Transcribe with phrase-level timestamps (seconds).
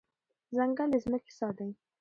[0.57, 1.65] ځنګل د ځمکې ساه ده.